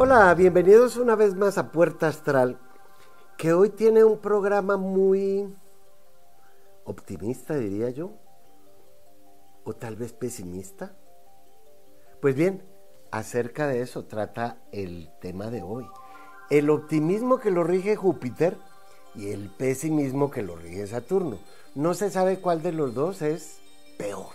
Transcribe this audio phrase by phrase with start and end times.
[0.00, 2.60] Hola, bienvenidos una vez más a Puerta Astral,
[3.36, 5.52] que hoy tiene un programa muy
[6.84, 8.12] optimista, diría yo,
[9.64, 10.94] o tal vez pesimista.
[12.20, 12.62] Pues bien,
[13.10, 15.88] acerca de eso trata el tema de hoy.
[16.48, 18.56] El optimismo que lo rige Júpiter
[19.16, 21.40] y el pesimismo que lo rige Saturno.
[21.74, 23.58] No se sabe cuál de los dos es
[23.98, 24.30] peor.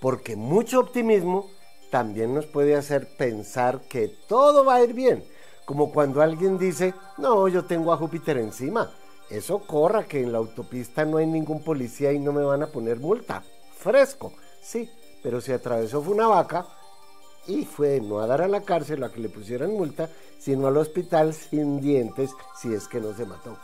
[0.00, 1.46] Porque mucho optimismo
[1.94, 5.22] también nos puede hacer pensar que todo va a ir bien.
[5.64, 8.90] Como cuando alguien dice, no, yo tengo a Júpiter encima.
[9.30, 12.66] Eso corra, que en la autopista no hay ningún policía y no me van a
[12.66, 13.44] poner multa.
[13.78, 14.90] Fresco, sí,
[15.22, 16.66] pero se atravesó fue una vaca
[17.46, 20.76] y fue no a dar a la cárcel a que le pusieran multa, sino al
[20.78, 23.56] hospital sin dientes si es que no se mató.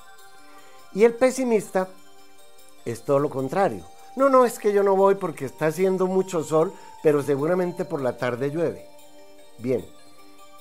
[0.92, 1.88] Y el pesimista
[2.84, 3.84] es todo lo contrario.
[4.14, 6.72] No, no, es que yo no voy porque está haciendo mucho sol,
[7.02, 8.86] pero seguramente por la tarde llueve.
[9.58, 9.84] Bien,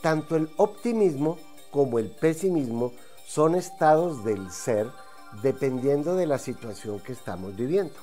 [0.02, 1.38] tanto el optimismo
[1.72, 2.94] como el pesimismo
[3.26, 4.88] son estados del ser
[5.42, 7.94] dependiendo de la situación que estamos viviendo.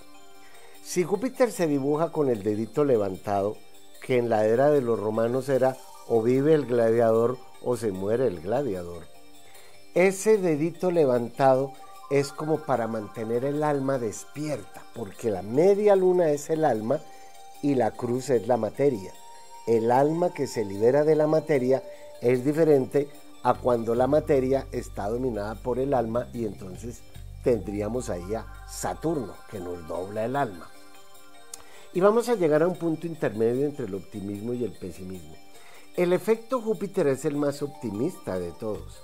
[0.82, 3.56] Si Júpiter se dibuja con el dedito levantado,
[4.02, 5.76] que en la era de los romanos era
[6.06, 9.04] o vive el gladiador o se muere el gladiador,
[9.94, 11.72] ese dedito levantado
[12.10, 17.00] es como para mantener el alma despierta, porque la media luna es el alma
[17.66, 19.12] y la cruz es la materia.
[19.66, 21.82] El alma que se libera de la materia
[22.20, 23.08] es diferente
[23.42, 27.02] a cuando la materia está dominada por el alma y entonces
[27.42, 30.70] tendríamos ahí a Saturno que nos dobla el alma.
[31.92, 35.34] Y vamos a llegar a un punto intermedio entre el optimismo y el pesimismo.
[35.96, 39.02] El efecto Júpiter es el más optimista de todos.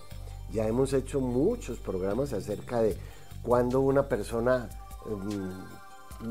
[0.52, 2.97] Ya hemos hecho muchos programas acerca de
[3.42, 4.70] cuando una persona
[5.06, 5.81] em,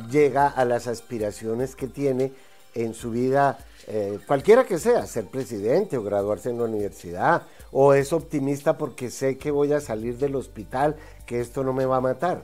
[0.09, 2.33] llega a las aspiraciones que tiene
[2.73, 3.57] en su vida,
[3.87, 9.09] eh, cualquiera que sea, ser presidente o graduarse en la universidad, o es optimista porque
[9.09, 12.43] sé que voy a salir del hospital, que esto no me va a matar.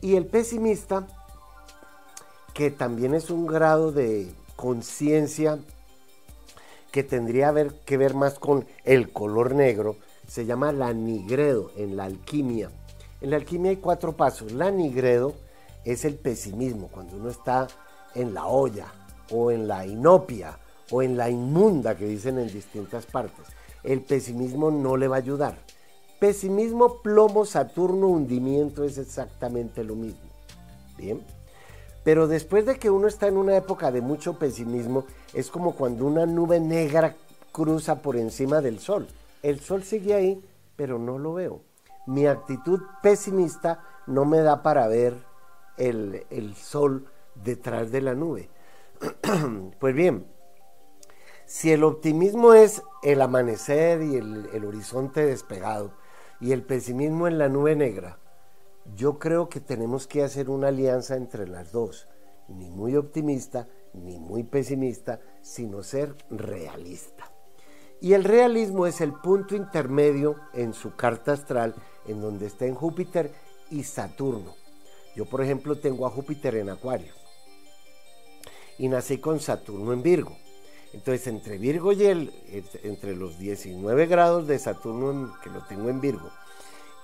[0.00, 1.06] Y el pesimista,
[2.54, 5.58] que también es un grado de conciencia
[6.90, 7.54] que tendría
[7.84, 12.70] que ver más con el color negro, se llama la nigredo en la alquimia.
[13.20, 14.52] En la alquimia hay cuatro pasos.
[14.52, 15.34] La nigredo
[15.92, 17.66] es el pesimismo, cuando uno está
[18.14, 18.86] en la olla
[19.30, 20.58] o en la inopia
[20.90, 23.46] o en la inmunda que dicen en distintas partes.
[23.82, 25.56] El pesimismo no le va a ayudar.
[26.18, 30.28] Pesimismo, plomo, Saturno, hundimiento es exactamente lo mismo.
[30.98, 31.22] Bien.
[32.04, 36.06] Pero después de que uno está en una época de mucho pesimismo, es como cuando
[36.06, 37.16] una nube negra
[37.52, 39.06] cruza por encima del sol.
[39.42, 40.42] El sol sigue ahí,
[40.76, 41.62] pero no lo veo.
[42.06, 45.29] Mi actitud pesimista no me da para ver
[45.76, 48.50] el, sol detrás de la nube.
[49.78, 50.26] pues bien,
[51.46, 55.92] si el optimismo es el amanecer y el, el horizonte despegado
[56.40, 58.18] y el pesimismo en la nube negra,
[58.94, 62.08] yo creo que tenemos que hacer una alianza entre las dos,
[62.48, 67.30] ni muy optimista ni muy pesimista, sino ser realista.
[68.00, 71.74] Y el realismo es el punto intermedio en su carta astral
[72.06, 73.30] en donde está en Júpiter
[73.70, 74.54] y Saturno.
[75.14, 77.12] Yo, por ejemplo, tengo a Júpiter en Acuario
[78.78, 80.36] y nací con Saturno en Virgo.
[80.92, 82.32] Entonces, entre Virgo y él,
[82.82, 86.30] entre los 19 grados de Saturno que lo tengo en Virgo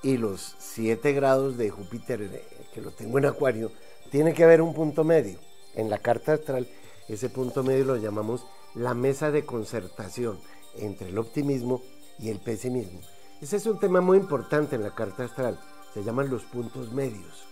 [0.02, 3.70] y los 7 grados de Júpiter eh, que lo tengo en Acuario,
[4.10, 5.38] tiene que haber un punto medio.
[5.74, 6.66] En la carta astral,
[7.08, 10.38] ese punto medio lo llamamos la mesa de concertación
[10.76, 11.82] entre el optimismo
[12.18, 13.00] y el pesimismo.
[13.40, 15.60] Ese es un tema muy importante en la carta astral.
[15.92, 17.44] Se llaman los puntos medios,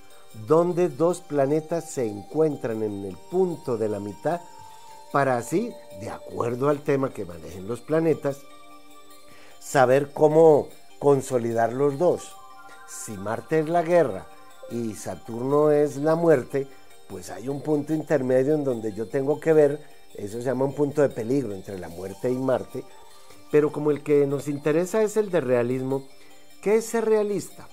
[0.46, 4.40] donde dos planetas se encuentran en el punto de la mitad
[5.12, 8.40] para así, de acuerdo al tema que manejen los planetas,
[9.60, 12.32] saber cómo consolidar los dos.
[12.88, 14.26] Si Marte es la guerra
[14.70, 16.66] y Saturno es la muerte,
[17.08, 19.80] pues hay un punto intermedio en donde yo tengo que ver,
[20.16, 22.82] eso se llama un punto de peligro entre la muerte y Marte,
[23.52, 26.08] pero como el que nos interesa es el de realismo,
[26.60, 27.68] ¿qué es ser realista?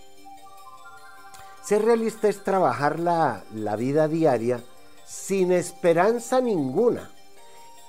[1.64, 3.44] Ser realista es trabajar la,
[3.78, 4.64] vida diaria
[5.06, 7.12] sin esperanza ninguna.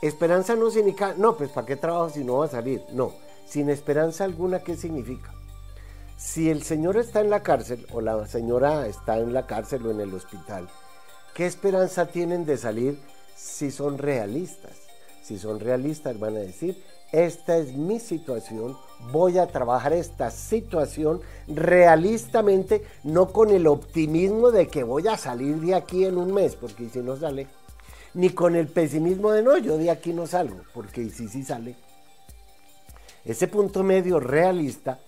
[0.02, 2.82] Esperanza no significa, no, pues ¿para qué trabajo si no va a salir?
[2.92, 3.14] No,
[3.46, 5.32] sin esperanza alguna, ¿qué significa?
[6.16, 9.90] Si el señor está en la cárcel o la señora está en la cárcel o
[9.90, 10.68] en el hospital,
[11.34, 13.00] ¿qué esperanza tienen de salir
[13.34, 14.72] si son realistas?
[15.22, 16.82] Si son realistas van a decir,
[17.12, 18.76] esta es mi situación,
[19.10, 25.56] voy a trabajar esta situación realistamente, no con el optimismo de que voy a salir
[25.56, 27.49] de aquí en un mes, porque si no sale,
[28.14, 31.76] ni con el pesimismo de no, yo de aquí no salgo, porque si sí sale.
[33.25, 34.99] Ese punto medio realista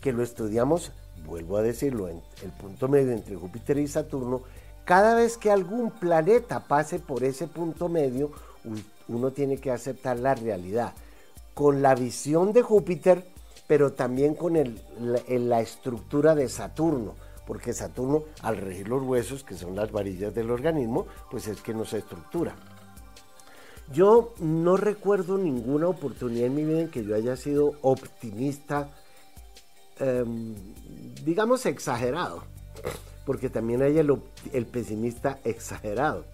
[0.00, 0.92] que lo estudiamos,
[1.26, 4.42] vuelvo a decirlo, el punto medio entre Júpiter y Saturno,
[4.84, 8.32] cada vez que algún planeta pase por ese punto medio,
[9.08, 10.94] uno tiene que aceptar la realidad.
[11.54, 13.24] Con la visión de Júpiter,
[13.70, 14.54] pero también con
[14.98, 17.14] la, estructura de Saturno,
[17.46, 21.72] porque Saturno, al regir los huesos, que son las varillas del organismo, pues es que
[21.72, 22.56] nos estructura.
[23.92, 28.90] Yo no recuerdo ninguna oportunidad en mi vida en que yo haya sido optimista,
[30.00, 30.56] em,
[31.24, 32.42] digamos exagerado,
[33.24, 36.24] porque también hay el pesimista exagerado.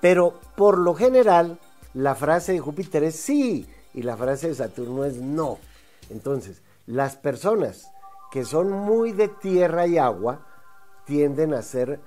[0.00, 1.58] Pero por lo general,
[1.92, 5.58] la frase de Júpiter es sí y la frase de Saturno es no.
[6.10, 7.90] Entonces, las personas
[8.30, 10.46] que son muy de tierra y agua
[11.04, 11.98] tienden a ser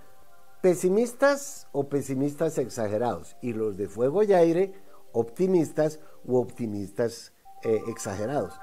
[0.62, 4.74] pesimistas o pesimistas exagerados y los de fuego y aire
[5.12, 7.34] optimistas u optimistas
[7.64, 8.54] eh, exagerados.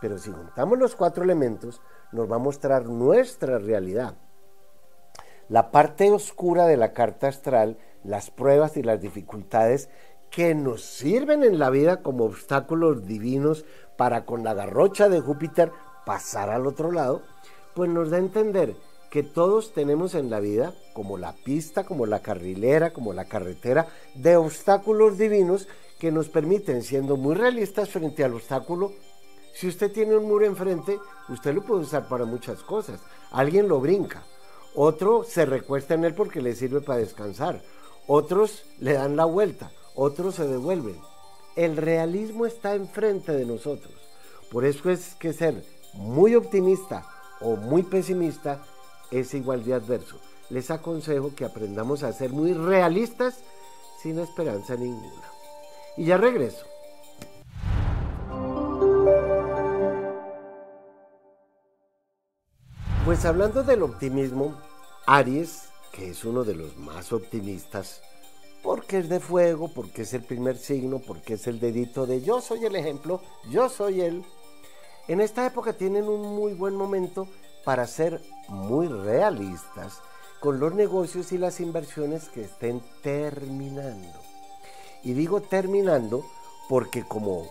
[0.00, 1.80] Pero si juntamos los cuatro elementos,
[2.12, 4.16] nos va a mostrar nuestra realidad.
[5.48, 9.88] La parte oscura de la carta astral las pruebas y las dificultades
[10.30, 13.64] que nos sirven en la vida como obstáculos divinos
[13.96, 15.72] para con la garrocha de Júpiter
[16.04, 17.22] pasar al otro lado,
[17.74, 18.74] pues nos da a entender
[19.10, 23.86] que todos tenemos en la vida, como la pista, como la carrilera, como la carretera,
[24.14, 25.68] de obstáculos divinos
[25.98, 28.92] que nos permiten, siendo muy realistas frente al obstáculo,
[29.54, 30.98] si usted tiene un muro enfrente,
[31.30, 33.00] usted lo puede usar para muchas cosas.
[33.30, 34.22] Alguien lo brinca,
[34.74, 37.62] otro se recuesta en él porque le sirve para descansar,
[38.06, 40.96] otros le dan la vuelta, otros se devuelven.
[41.56, 43.92] El realismo está enfrente de nosotros.
[44.50, 45.64] Por eso es que ser
[45.94, 47.04] muy optimista
[47.40, 48.62] o muy pesimista
[49.10, 50.20] es igual de adverso.
[50.50, 53.40] Les aconsejo que aprendamos a ser muy realistas
[54.02, 55.24] sin esperanza ninguna.
[55.96, 56.66] Y ya regreso.
[63.04, 64.60] Pues hablando del optimismo,
[65.06, 68.02] Aries que es uno de los más optimistas,
[68.66, 72.40] porque es de fuego, porque es el primer signo, porque es el dedito de yo
[72.40, 74.24] soy el ejemplo, yo soy él.
[75.06, 77.28] En esta época tienen un muy buen momento
[77.64, 80.00] para ser muy realistas
[80.40, 84.18] con los negocios y las inversiones que estén terminando.
[85.04, 86.24] Y digo terminando
[86.68, 87.46] porque como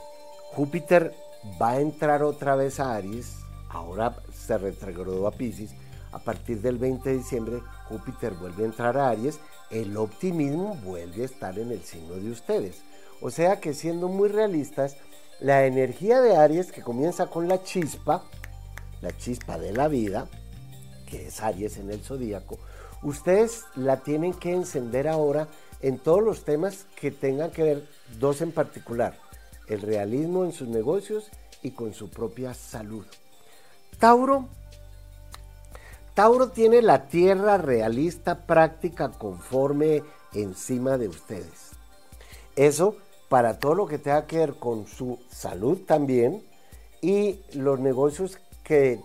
[0.52, 1.16] Júpiter
[1.62, 3.38] va a entrar otra vez a Aries,
[3.70, 5.76] ahora se retrogradó a Pisces,
[6.12, 9.40] a partir del 20 de diciembre Júpiter vuelve a entrar a Aries,
[9.70, 12.82] el optimismo vuelve a estar en el signo de ustedes.
[13.22, 14.98] O sea que siendo muy realistas,
[15.40, 18.24] la energía de Aries que comienza con la chispa,
[19.02, 20.28] la chispa de la vida,
[21.08, 22.58] que es Aries en el zodíaco,
[23.04, 25.48] ustedes la tienen que encender ahora
[25.82, 27.88] en todos los temas que tengan que ver,
[28.20, 29.18] dos en particular,
[29.68, 31.30] el realismo en sus negocios
[31.62, 33.06] y con su propia salud.
[34.00, 34.48] Tauro
[36.16, 40.02] Tauro tiene la tierra realista, práctica, conforme
[40.34, 41.72] encima de ustedes.
[42.56, 42.96] Eso
[43.28, 46.42] para todo lo que tenga que ver con su salud también
[47.01, 49.01] y los negocios que,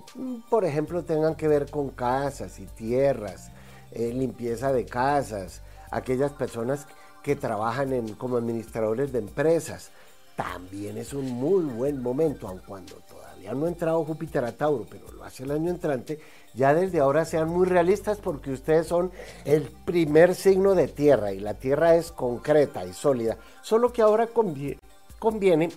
[0.48, 3.50] por ejemplo, tengan que ver con casas y tierras,
[3.90, 6.86] eh, limpieza de casas, aquellas personas
[7.24, 9.90] que trabajan como administradores de empresas.
[10.36, 14.86] También es un muy buen momento, aun cuando todavía no ha entrado Júpiter a Tauro,
[14.88, 16.20] pero lo hace el año entrante,
[16.54, 19.12] ya desde ahora sean muy realistas porque ustedes son
[19.44, 23.38] el primer signo de tierra y la tierra es concreta y sólida.
[23.62, 25.70] Solo que ahora conviene,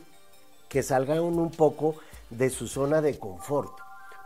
[0.67, 1.95] que salgan un poco
[2.29, 3.77] de su zona de confort,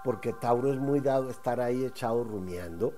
[0.04, 2.94] porque Tauro es muy dado a estar ahí echado rumiando,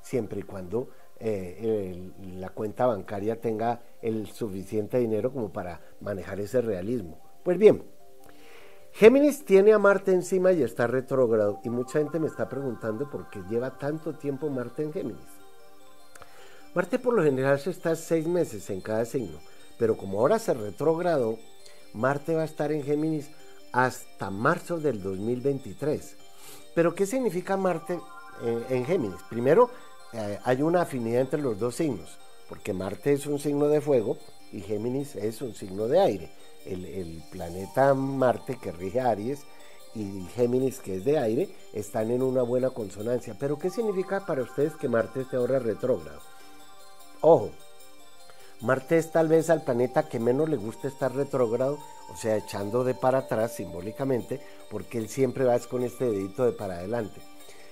[0.00, 6.60] siempre y cuando eh, la cuenta bancaria tenga el suficiente dinero como para manejar ese
[6.60, 7.18] realismo.
[7.42, 7.82] Pues bien,
[8.94, 11.60] Géminis tiene a Marte encima y está retrógrado.
[11.64, 15.42] Y mucha gente me está preguntando por qué lleva tanto tiempo Marte en Géminis.
[16.74, 19.38] Marte por lo general se está seis meses en cada signo,
[19.78, 21.38] pero como ahora se retrógrado,
[21.92, 23.30] Marte va a estar en Géminis
[23.72, 26.16] hasta marzo del 2023.
[26.74, 27.98] Pero ¿qué significa Marte
[28.70, 29.20] en, Géminis?
[29.28, 29.70] Primero,
[30.12, 32.18] eh, hay una afinidad entre los dos signos,
[32.48, 34.18] porque Marte es un signo de fuego
[34.50, 39.40] y Géminis es un signo de aire el, planeta Marte que rige Aries
[39.94, 43.36] y Géminis que es de aire están en una buena consonancia.
[43.38, 46.20] Pero ¿qué significa para ustedes que Marte esté ahora retrógrado?
[47.20, 47.50] Ojo,
[48.60, 51.78] Marte es tal vez al planeta que menos le gusta estar retrógrado,
[52.12, 54.40] o sea, echando de para atrás simbólicamente,
[54.70, 57.20] porque él siempre va con este dedito de para adelante.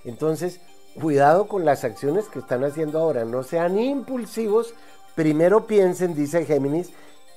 [0.04, 0.60] Entonces,
[1.00, 4.74] cuidado con las acciones que están haciendo ahora, no sean impulsivos,
[5.14, 6.90] primero piensen, dice Géminis,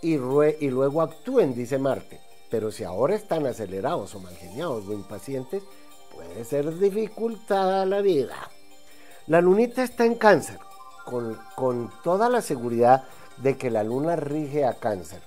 [0.04, 0.18] y,
[0.70, 2.20] luego actúen, dice Marte.
[2.50, 5.64] Pero si ahora están acelerados o mal geniados o impacientes,
[6.14, 8.36] puede ser dificultada la vida.
[9.28, 10.60] La lunita está en cáncer,
[11.06, 13.06] con, con toda la seguridad
[13.38, 15.22] de que la luna rige a cáncer.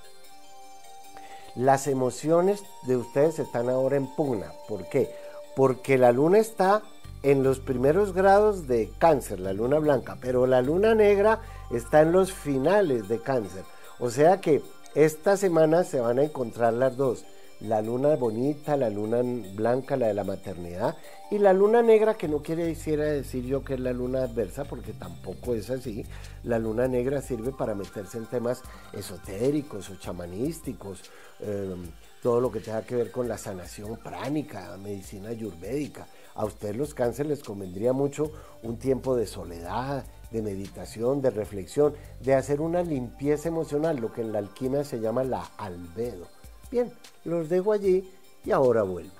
[1.56, 4.52] Las emociones de ustedes están ahora en pugna.
[4.68, 5.10] ¿Por qué?
[5.56, 6.82] Porque la luna está
[7.22, 11.40] en los primeros grados de cáncer, la luna blanca, pero la luna negra
[11.70, 13.64] está en los finales de cáncer.
[13.98, 14.62] O sea que
[14.94, 17.24] esta semana se van a encontrar las dos.
[17.60, 19.22] La luna bonita, la luna
[19.54, 20.94] blanca, la de la maternidad,
[21.30, 24.64] y la luna negra, que no quiere decir, decir yo que es la luna adversa,
[24.64, 26.04] porque tampoco es así.
[26.44, 28.62] La luna negra sirve para meterse en temas
[28.92, 31.10] esotéricos o chamanísticos,
[31.40, 31.90] em,
[32.22, 36.06] todo lo que tenga que ver con la sanación pránica, medicina ayurvédica.
[36.34, 38.30] A ustedes los cánceres les convendría mucho
[38.62, 44.20] un tiempo de soledad, de meditación, de reflexión, de hacer una limpieza emocional, lo que
[44.20, 46.26] en la alquimia se llama la albedo.
[46.70, 46.92] Bien,
[47.24, 48.10] los dejo allí
[48.44, 49.14] y ahora vuelvo.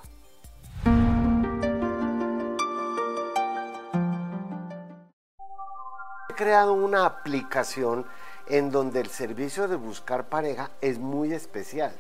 [6.28, 8.04] He creado una aplicación
[8.48, 11.92] en donde el servicio de buscar pareja es muy especial.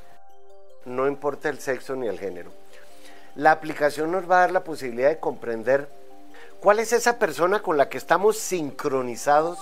[0.84, 2.50] No importa el sexo ni el género
[3.36, 5.88] la aplicación nos va a dar la posibilidad de comprender
[6.60, 9.58] cuál es esa persona con la que estamos sincronizados.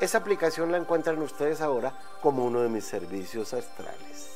[0.00, 4.32] Esa aplicación la encuentran ustedes ahora como uno de mis servicios astrales.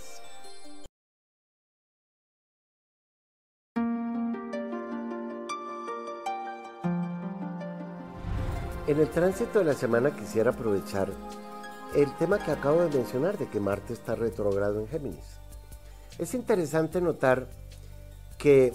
[8.87, 11.11] En el tránsito de la semana quisiera aprovechar
[11.95, 15.39] el tema que acabo de mencionar de que Marte está retrogrado en Géminis.
[16.19, 17.47] Es interesante notar
[18.37, 18.75] que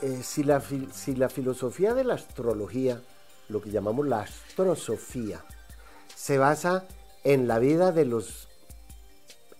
[0.00, 3.00] eh, si, la, si la filosofía de la astrología,
[3.48, 5.44] lo que llamamos la astrosofía,
[6.14, 6.84] se basa
[7.24, 8.48] en la vida de los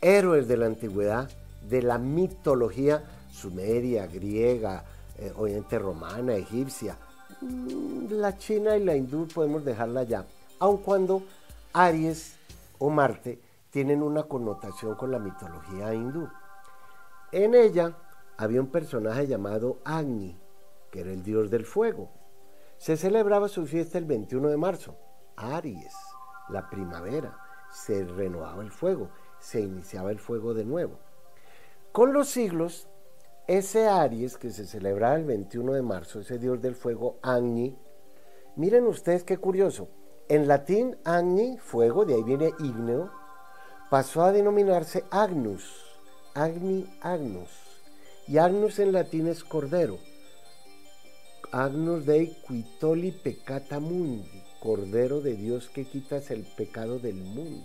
[0.00, 1.30] héroes de la antigüedad,
[1.68, 4.85] de la mitología sumeria, griega,
[5.18, 6.97] eh, oriente romana, egipcia,
[7.40, 10.25] mm, la china y la hindú podemos dejarla ya,
[10.61, 11.23] aun cuando
[11.73, 12.37] Aries
[12.78, 13.38] o Marte
[13.71, 16.28] tienen una connotación con la mitología hindú.
[17.33, 17.92] En ella,
[18.38, 20.40] había un personaje llamado Agni,
[20.92, 22.09] que era el dios del fuego.
[22.76, 24.97] Se celebraba su fiesta el 21 de marzo,
[25.37, 25.92] Aries,
[26.49, 27.37] la primavera.
[27.73, 31.00] Se renovaba el fuego, se iniciaba el fuego de nuevo.
[31.90, 32.88] Con los siglos,
[33.49, 37.76] ese Aries que se celebraba el 21 de marzo, ese dios del fuego, Agni,
[38.54, 39.88] miren ustedes qué curioso.
[40.28, 43.11] En latín, Agni, fuego, de ahí viene ígneo,
[43.90, 45.85] pasó a denominarse Agnus,
[46.35, 47.67] Agni Agnus
[48.28, 49.99] y Agnus en latín es cordero.
[51.50, 57.64] Agnus Dei quitoli peccata mundi, cordero de Dios que quitas el pecado del mundo.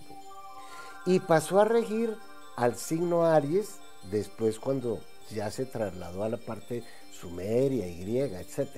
[1.04, 2.16] Y pasó a regir
[2.56, 3.80] al signo Aries
[4.10, 8.70] después cuando ya se trasladó a la parte sumeria y griega, etc.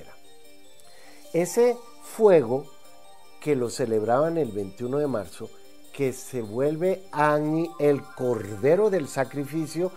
[1.33, 2.65] Ese fuego
[3.39, 5.49] que lo celebraban el 21 de marzo,
[5.93, 9.91] que se vuelve Agni, el cordero del sacrificio,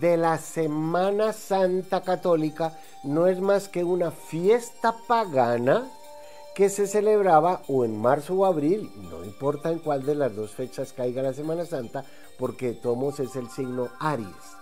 [0.00, 5.88] de la Semana Santa Católica no es más que una fiesta pagana
[6.54, 10.52] que se celebraba o en marzo o abril, no importa en cuál de las dos
[10.52, 12.04] fechas caiga la Semana Santa,
[12.38, 14.56] porque Tomos es el signo Aries.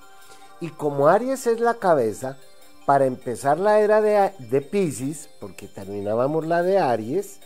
[0.60, 2.36] Y como Aries es la cabeza,
[2.84, 7.40] para empezar la era de, de Pisces, porque terminábamos la de Aries,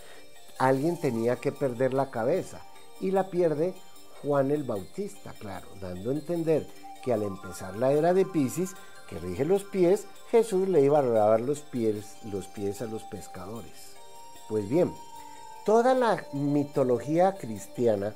[0.59, 2.61] alguien tenía que perder la cabeza.
[3.01, 3.75] Y la pierde
[4.23, 6.67] Juan el Bautista, claro, dando a entender
[7.11, 8.75] al empezar la era de Pisces,
[9.09, 13.03] que rige los pies, Jesús le iba a lavar los pies, los pies a los
[13.05, 13.97] pescadores.
[14.49, 14.93] Pues bien,
[15.65, 18.15] toda la mitología cristiana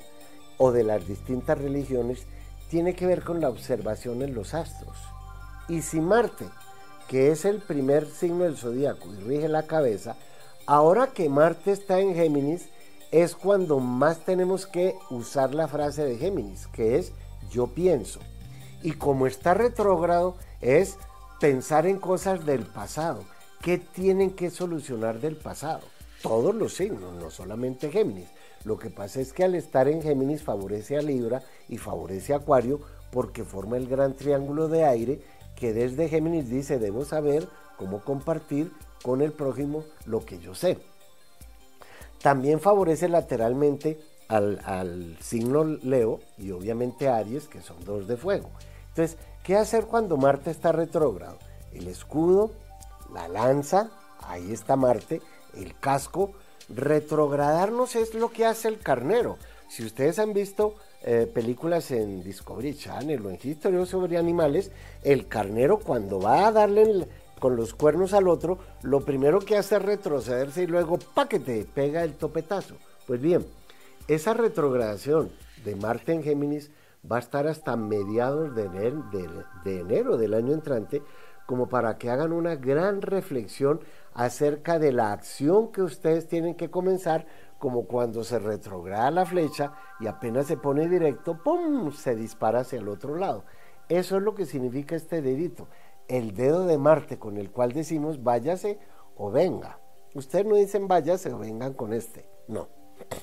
[0.57, 2.25] o de las distintas religiones
[2.69, 4.97] tiene que ver con la observación en los astros.
[5.67, 6.45] Y si Marte,
[7.07, 10.15] que es el primer signo del zodiaco y rige la cabeza,
[10.65, 12.69] ahora que Marte está en Géminis,
[13.11, 17.13] es cuando más tenemos que usar la frase de Géminis, que es
[17.51, 18.19] yo pienso.
[18.83, 20.97] Y como está retrógrado, es
[21.39, 23.23] pensar en cosas del pasado.
[23.61, 25.81] ¿Qué tienen que solucionar del pasado?
[26.21, 28.27] Todos los signos, no solamente Géminis.
[28.65, 32.37] Lo que pasa es que al estar en Géminis favorece a Libra y favorece a
[32.37, 35.21] Acuario porque forma el gran triángulo de aire
[35.55, 37.47] que desde Géminis dice debo saber
[37.77, 38.71] cómo compartir
[39.01, 40.77] con el prójimo lo que yo sé.
[42.21, 43.99] También favorece lateralmente
[44.29, 48.49] al, al signo Leo y obviamente Aries, que son dos de fuego.
[48.95, 51.39] Entonces, ¿qué hacer cuando Marte está retrógrado?
[51.73, 52.51] El escudo,
[53.11, 53.89] la lanza,
[54.21, 55.19] ahí está Marte,
[55.55, 56.33] el casco.
[56.69, 59.37] Retrogradarnos es lo que hace el carnero.
[59.67, 64.69] Si ustedes han visto eh, películas en Discovery Channel o en History sobre animales,
[65.01, 67.07] el carnero cuando va a darle
[67.39, 71.65] con los cuernos al otro, lo primero que hace es retrocederse y luego ¡paquete!
[71.73, 72.75] pega el topetazo.
[73.07, 73.43] Pues bien,
[74.07, 75.31] esa retrogradación
[75.65, 76.69] de Marte en Géminis
[77.09, 81.03] va a estar hasta mediados de enero del año entrante,
[81.45, 83.81] como para que hagan una gran reflexión
[84.13, 87.25] acerca de la acción que ustedes tienen que comenzar,
[87.59, 92.79] como cuando se retrograda la flecha y apenas se pone directo, ¡pum!, se dispara hacia
[92.79, 93.45] el otro lado.
[93.89, 95.67] Eso es lo que significa este dedito,
[96.07, 98.79] el dedo de Marte con el cual decimos váyase
[99.15, 99.79] o venga.
[100.13, 102.67] Ustedes no dicen váyase o vengan con este, no.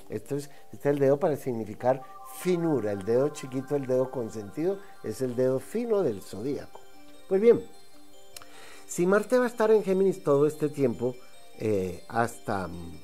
[0.09, 2.03] Esto es, este es el dedo para significar
[2.39, 6.81] finura, el dedo chiquito, el dedo consentido, es el dedo fino del zodíaco.
[7.29, 7.63] Pues bien,
[8.87, 11.15] si Marte va a estar en Géminis todo este tiempo,
[11.59, 12.95] eh, hasta mm,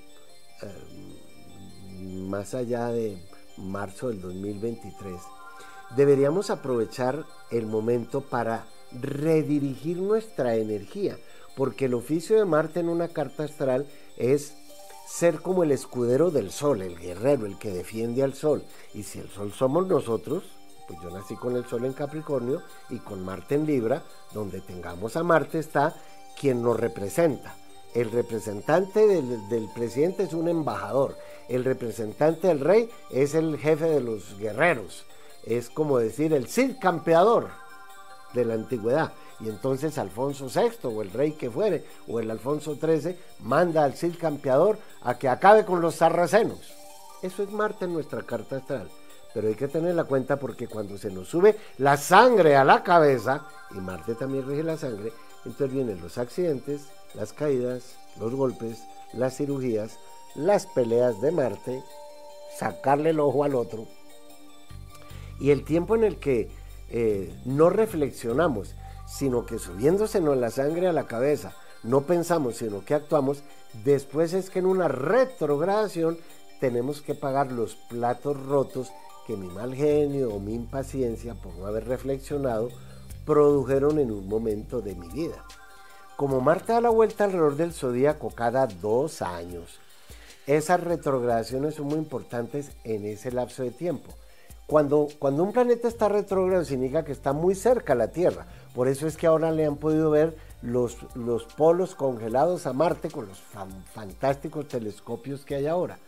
[0.62, 3.22] eh, más allá de
[3.58, 5.20] marzo del 2023,
[5.96, 11.18] deberíamos aprovechar el momento para redirigir nuestra energía,
[11.56, 14.54] porque el oficio de Marte en una carta astral es
[15.06, 18.64] ser como el escudero del sol, el guerrero, el que defiende al sol.
[18.92, 20.44] Y si el sol somos nosotros,
[20.86, 25.16] pues yo nací con el Sol en Capricornio y con Marte en Libra, donde tengamos
[25.16, 25.94] a Marte está
[26.38, 27.54] quien nos representa.
[27.94, 31.16] El representante del, presidente es un embajador,
[31.48, 35.06] el representante del rey es el jefe de los guerreros,
[35.44, 37.48] es como decir el Cid campeador
[38.34, 39.12] de la antigüedad.
[39.40, 43.94] Y entonces Alfonso VI o el rey que fuere o el Alfonso XIII manda al
[43.94, 46.72] Cid campeador a que acabe con los sarracenos.
[47.22, 48.88] Eso es Marte en nuestra carta astral
[49.36, 52.82] pero hay que tener la cuenta porque cuando se nos sube la sangre a la
[52.82, 55.12] cabeza, y Marte también rige la sangre,
[55.44, 59.98] entonces vienen los accidentes, las caídas, los golpes, las cirugías,
[60.36, 61.82] las peleas de Marte,
[62.56, 63.86] sacarle el ojo al otro,
[65.38, 66.48] y el tiempo en el que
[66.88, 68.74] eh, no reflexionamos,
[69.06, 73.42] sino que subiéndosenos la sangre a la cabeza, no pensamos, sino que actuamos,
[73.84, 76.18] después es que en una retrogradación
[76.60, 78.92] tenemos que pagar los platos rotos
[79.26, 82.70] que mi mal genio o mi impaciencia por no haber reflexionado
[83.24, 85.44] produjeron en un momento de mi vida.
[86.16, 89.80] Como Marte da la vuelta alrededor del zodíaco cada dos años,
[90.46, 94.12] esas retrogradaciones son muy importantes en ese lapso de tiempo.
[94.66, 98.46] Cuando, cuando un planeta está retrógrado significa que está muy cerca a la Tierra.
[98.76, 103.08] Por eso es que ahora le han podido ver los, los polos congelados a Marte
[103.10, 103.40] con los
[103.94, 105.98] fantásticos telescopios que hay ahora.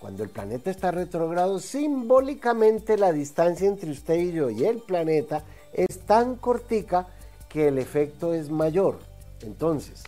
[0.00, 5.44] Cuando el planeta está retrogrado, simbólicamente la distancia entre usted y yo y el planeta
[5.74, 7.08] es tan cortica
[7.50, 9.00] que el efecto es mayor.
[9.42, 10.02] Entonces,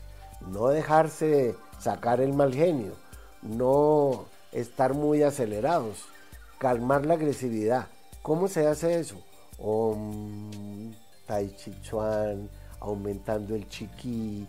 [0.51, 2.95] no dejarse sacar el mal genio,
[3.43, 6.07] no estar muy acelerados,
[6.57, 7.89] calmar la agresividad.
[8.23, 9.17] ¿Cómo se hace eso?
[11.27, 12.49] Tai Chi Chuan,
[12.81, 14.47] aumentando el chiqui,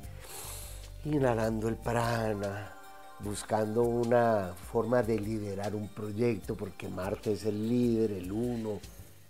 [1.06, 2.74] inhalando el prana,
[3.20, 8.80] buscando una forma de liderar un proyecto, porque Marte es el líder, el uno,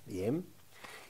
[0.06, 0.46] ¿bien?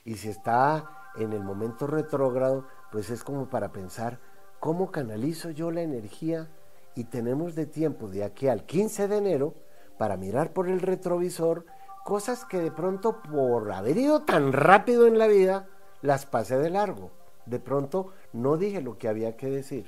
[0.04, 4.18] Y si está en el momento retrógrado, pues es como para pensar,
[4.60, 6.48] ¿cómo canalizo yo la energía?
[6.94, 9.54] Y tenemos de tiempo de aquí al 15 de enero
[9.98, 11.66] para mirar por el retrovisor
[12.04, 15.68] cosas que de pronto por haber ido tan rápido en la vida,
[16.02, 17.10] las pasé de largo.
[17.46, 19.86] De pronto no dije lo que había que decir.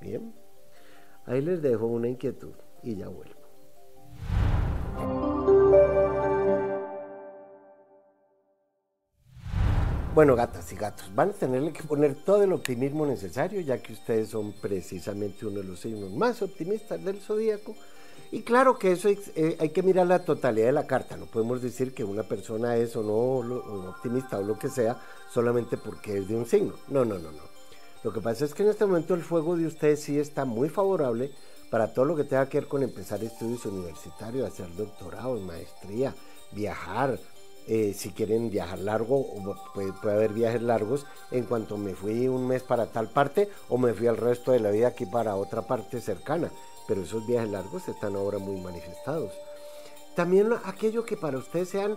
[0.00, 0.34] Bien.
[1.26, 3.34] Ahí les dejo una inquietud y ya vuelvo.
[10.14, 13.94] Bueno, gatas y gatos, van a tenerle que poner todo el optimismo necesario, ya que
[13.94, 17.74] ustedes son precisamente uno de los signos más optimistas del zodíaco.
[18.32, 21.16] Y claro que eso eh, hay que mirar la totalidad de la carta.
[21.16, 24.98] No podemos decir que una persona es o no optimista o lo que sea
[25.30, 26.74] solamente porque es de un signo.
[26.88, 27.54] No, no, no, no.
[28.02, 30.68] Lo que pasa es que en este momento el fuego de ustedes sí está muy
[30.68, 31.32] favorable
[31.70, 36.14] para todo lo que tenga que ver con empezar estudios universitarios, hacer doctorado, maestría,
[36.52, 37.18] viajar.
[37.66, 39.26] Eh, si quieren viajar largo,
[39.74, 43.78] puede, puede, haber viajes largos en cuanto me fui un mes para tal parte o
[43.78, 46.50] me fui al resto de la vida aquí para otra parte cercana.
[46.86, 49.32] Pero esos viajes largos están ahora muy manifestados.
[50.14, 51.96] También aquello que para ustedes sean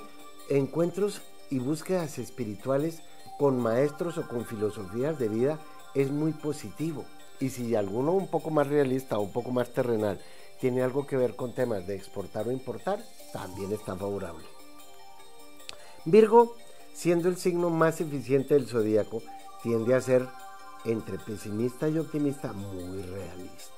[0.50, 3.02] encuentros y búsquedas espirituales
[3.38, 5.60] con maestros o con filosofías de vida
[5.94, 7.06] es muy positivo.
[7.40, 10.20] Y si alguno un poco más realista o un poco más terrenal
[10.60, 13.00] tiene algo que ver con temas de exportar o importar,
[13.32, 14.46] también está favorable.
[16.06, 16.56] Virgo,
[16.94, 19.22] siendo el signo más eficiente del zodíaco,
[19.62, 20.28] tiende a ser
[20.86, 23.77] entre pesimista y optimista muy realista.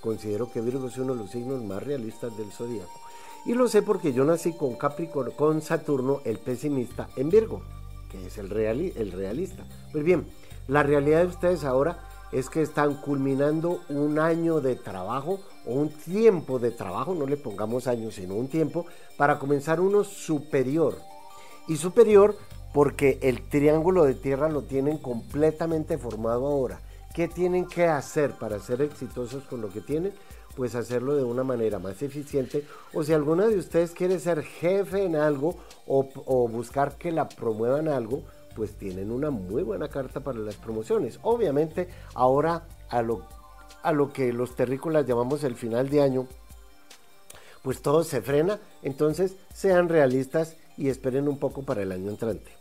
[0.00, 3.00] Considero que Virgo es uno de los signos más realistas del zodíaco.
[3.44, 7.62] Y lo sé porque yo nací con Capricornio, con Saturno, el pesimista, en Virgo,
[8.10, 9.64] que es el, el realista.
[9.92, 10.26] Pues bien,
[10.66, 11.98] la realidad de ustedes ahora
[12.32, 17.36] es que están culminando un año de trabajo o un tiempo de trabajo, no le
[17.36, 20.98] pongamos años, sino un tiempo, para comenzar uno superior.
[21.68, 22.36] Y superior
[22.72, 26.80] porque el triángulo de tierra lo tienen completamente formado ahora.
[27.18, 30.12] ¿Qué tienen que hacer para ser exitosos con lo que tienen?
[30.54, 32.64] Pues hacerlo de una manera más eficiente.
[32.94, 35.56] O si alguno de ustedes quiere ser jefe en algo
[35.88, 38.22] o, o buscar que la promuevan algo,
[38.54, 41.18] pues tienen una muy buena carta para las promociones.
[41.22, 43.24] Obviamente, ahora a lo,
[43.82, 46.28] a lo que los terrícolas llamamos el final de año,
[47.62, 48.60] pues todo se frena.
[48.84, 52.52] Entonces, sean realistas y esperen un poco para el año entrante.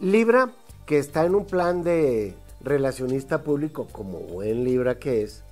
[0.00, 0.50] Libra,
[0.86, 2.34] que está en un plan de
[2.66, 5.42] relacionista público, como buen Libra que es,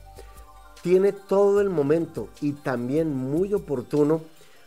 [0.83, 4.21] tiene todo el momento y también muy oportuno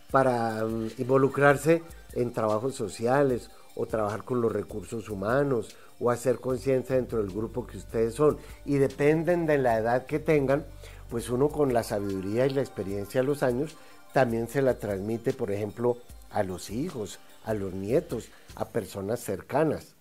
[0.09, 1.83] para mm, involucrarse
[2.13, 7.67] en trabajos sociales o trabajar con los recursos humanos o hacer conciencia dentro del grupo
[7.67, 8.37] que ustedes son.
[8.65, 10.65] Y dependen de la edad que tengan,
[11.09, 13.77] pues uno con la sabiduría y la experiencia de los años
[14.13, 15.97] también se la transmite, por ejemplo,
[16.31, 19.96] a los hijos, a los nietos, a personas cercanas.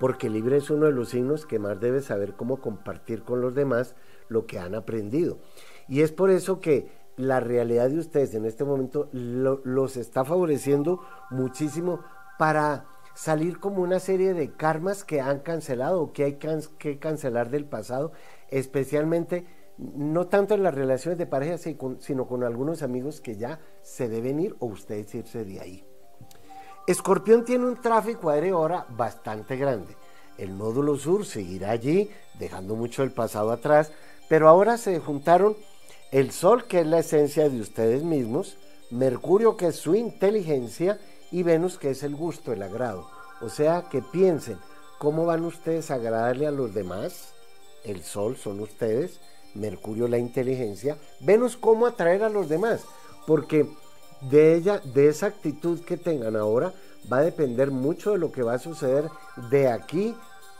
[0.00, 3.54] Porque libre es uno de los signos que más debe saber cómo compartir con los
[3.54, 3.94] demás
[4.28, 5.38] lo que han aprendido.
[5.88, 11.00] Y es por eso que la realidad de ustedes en este momento los está favoreciendo
[11.30, 12.00] muchísimo
[12.38, 16.38] para salir como una serie de karmas que han cancelado o que hay
[16.78, 18.12] que cancelar del pasado,
[18.48, 19.46] especialmente
[19.78, 24.40] no tanto en las relaciones de pareja, sino con algunos amigos que ya se deben
[24.40, 25.84] ir o ustedes irse de ahí.
[26.86, 29.96] Escorpión tiene un tráfico aéreo ahora bastante grande.
[30.36, 33.90] El nódulo sur seguirá allí, dejando mucho del pasado atrás,
[34.28, 35.56] pero ahora se juntaron
[36.12, 38.58] el Sol, que es la esencia de ustedes mismos,
[38.90, 43.08] Mercurio, que es su inteligencia, y Venus que es el gusto, el agrado.
[43.40, 44.58] O sea, que piensen,
[44.98, 47.32] ¿cómo van ustedes a agradarle a los demás?
[47.82, 49.20] El Sol son ustedes,
[49.54, 52.84] Mercurio la inteligencia, Venus cómo atraer a los demás,
[53.26, 53.66] porque
[54.30, 56.72] de ella, de esa actitud que tengan ahora,
[57.12, 59.08] va a depender mucho de lo que va a suceder
[59.50, 60.14] de aquí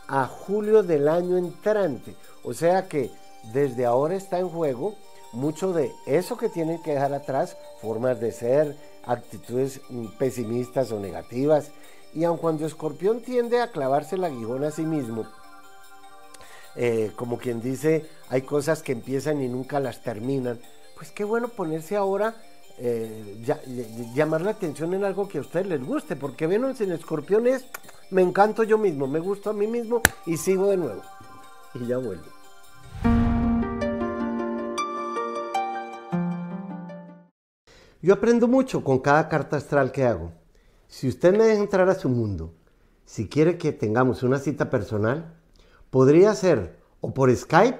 [0.07, 2.15] a julio del año entrante.
[2.43, 3.11] O sea que
[3.53, 4.95] desde ahora está en juego
[5.33, 8.75] mucho de eso que tienen que dejar atrás, formas de ser,
[9.05, 9.81] actitudes
[10.17, 11.71] pesimistas o negativas.
[12.13, 15.25] Y aun cuando Escorpión tiende a clavarse el aguijón a sí mismo,
[16.75, 20.59] eh, como quien dice, hay cosas que empiezan y nunca las terminan,
[20.95, 22.35] pues qué bueno ponerse ahora,
[22.77, 23.41] eh,
[24.13, 27.65] llamar la atención en algo que a ustedes les guste, porque Venus en Escorpión es,
[28.11, 31.01] me encanto yo mismo, me gusto a mí mismo y sigo de nuevo.
[31.73, 32.23] Y ya vuelvo.
[38.01, 40.31] Yo aprendo mucho con cada carta astral que hago.
[40.87, 42.53] Si usted me deja entrar a su mundo,
[43.03, 45.39] si quiere que tengamos una cita personal,
[45.89, 47.79] podría ser o por Skype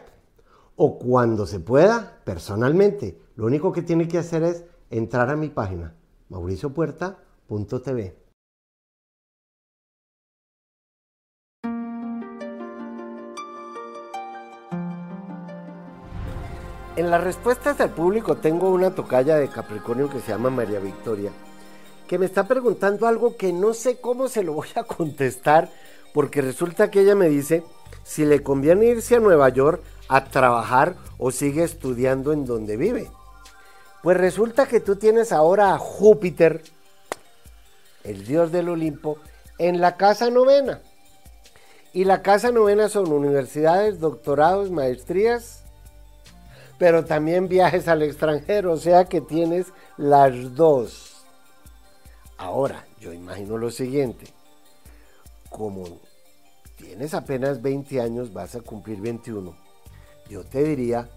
[0.75, 3.21] o cuando se pueda personalmente.
[3.35, 5.93] Lo único que tiene que hacer es entrar a mi página
[6.29, 8.25] mauriciopuerta.tv.
[16.97, 21.29] En las respuestas del público tengo una tocaya de Capricornio que se llama María Victoria,
[22.07, 25.69] que me está preguntando algo que no sé cómo se lo voy a contestar,
[26.13, 27.63] porque resulta que ella me dice
[28.03, 33.09] si le conviene irse a Nueva York a trabajar o sigue estudiando en donde vive.
[34.05, 36.61] Pues resulta que tú tienes ahora a Júpiter,
[38.03, 39.17] el dios del Olimpo,
[39.57, 40.79] en la casa novena.
[41.91, 45.63] Y la casa novena son universidades, doctorados, maestrías
[46.77, 51.25] pero también viajes al extranjero, o sea que tienes las dos.
[52.37, 54.27] Ahora, yo imagino lo siguiente,
[55.49, 55.99] como
[56.77, 59.55] tienes apenas 20 años, vas a cumplir 21,
[60.29, 61.09] yo te diría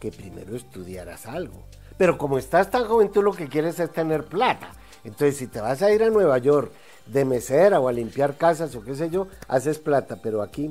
[0.00, 1.62] que primero estudiaras algo.
[1.96, 4.70] Pero como estás tan joven, tú lo que quieres es tener plata.
[5.04, 6.72] Entonces, si te vas a ir a Nueva York
[7.06, 10.18] de mesera o a limpiar casas o qué sé yo, haces plata.
[10.22, 10.70] Pero aquí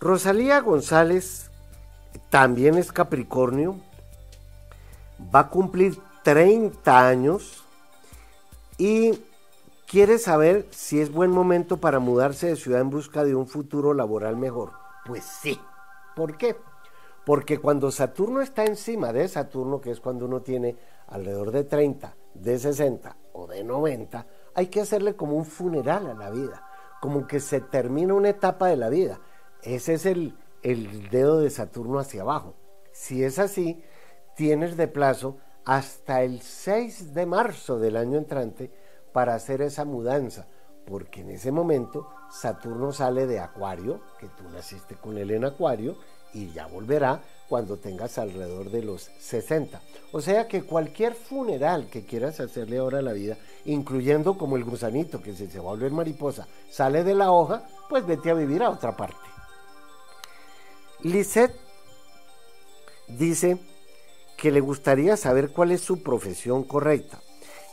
[0.00, 1.48] Rosalía González
[2.28, 3.76] también es Capricornio,
[5.32, 7.62] va a cumplir 30 años
[8.78, 9.22] y
[9.86, 13.94] quiere saber si es buen momento para mudarse de ciudad en busca de un futuro
[13.94, 14.72] laboral mejor.
[15.06, 15.60] Pues sí.
[16.16, 16.56] ¿Por qué?
[17.24, 22.16] Porque cuando Saturno está encima de Saturno, que es cuando uno tiene alrededor de 30,
[22.34, 26.66] de 60 o de 90, hay que hacerle como un funeral a la vida,
[27.00, 29.20] como que se termina una etapa de la vida
[29.62, 30.34] ese es el,
[31.10, 32.54] dedo de Saturno hacia abajo.
[32.92, 33.82] Si es así,
[34.36, 38.72] tienes de plazo hasta el 6 de marzo del año entrante
[39.12, 40.48] para hacer esa mudanza,
[40.84, 45.96] porque en ese momento Saturno sale de Acuario, que tú naciste con él en Acuario,
[46.34, 49.80] y ya volverá cuando tengas alrededor de los 60.
[50.12, 54.64] O sea que cualquier funeral que quieras hacerle ahora a la vida, incluyendo como el
[54.64, 58.34] gusanito que si se va a volver mariposa sale de la hoja, pues vete a
[58.34, 59.16] vivir a otra parte.
[61.02, 61.54] Lisette
[63.08, 63.58] dice
[64.38, 67.20] que le gustaría saber cuál es su profesión correcta.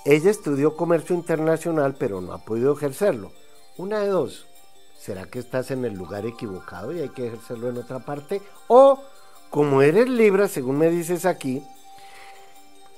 [0.06, 3.32] Ella estudió comercio internacional, pero no ha podido ejercerlo.
[3.78, 4.49] Una de dos.
[5.00, 8.42] ¿Será que estás en el lugar equivocado y hay que ejercerlo en otra parte?
[8.68, 9.02] O,
[9.50, 11.64] como eres Libra, según me dices aquí,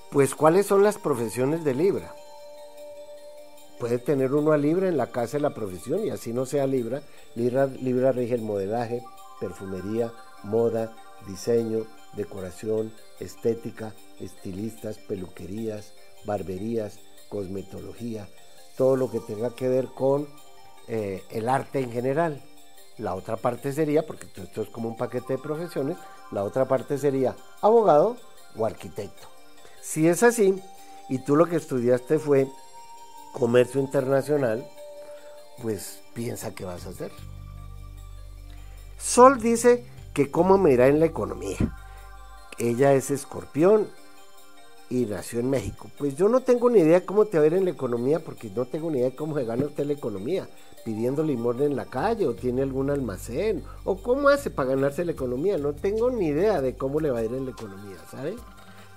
[0.10, 2.12] pues ¿cuáles son las profesiones de Libra?
[3.80, 6.66] Puede tener uno a Libra en la casa de la profesión y así no sea
[6.66, 7.04] Libra.
[7.36, 9.04] Libra, Libra rige el modelaje,
[9.40, 10.12] perfumería,
[10.44, 10.96] moda,
[11.28, 15.94] diseño, decoración, estética, estilistas, peluquerías,
[16.26, 18.28] barberías, cosmetología,
[18.76, 20.28] todo lo que tenga que ver con
[20.94, 22.44] eh, el arte en general.
[22.98, 25.96] La otra parte sería, porque esto es como un paquete de profesiones,
[26.32, 28.18] la otra parte sería abogado
[28.58, 29.30] o arquitecto.
[29.82, 30.62] Si es así,
[31.08, 32.46] y tú lo que estudiaste fue
[33.32, 34.68] comercio internacional,
[35.62, 37.14] pues piensa qué vas a hacer.
[38.98, 41.58] Sol dice que cómo me irá en la economía.
[42.58, 43.90] Ella es escorpión
[44.92, 45.90] y nació en México.
[45.98, 48.52] Pues yo no tengo ni idea cómo te va a ir en la economía porque
[48.54, 50.50] no tengo ni idea de cómo se gana usted la economía.
[50.84, 55.14] Pidiendo limón en la calle o tiene algún almacén o cómo hace para ganarse la
[55.14, 55.58] economía.
[55.58, 58.36] No tengo ni idea de cómo le va a ir en la economía, ¿sabe?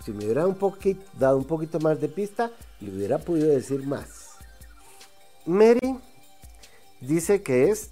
[0.05, 0.43] Si me hubiera
[1.19, 4.33] dado un poquito más de pista, le hubiera podido decir más.
[5.47, 5.99] Mary
[7.01, 7.91] dice que es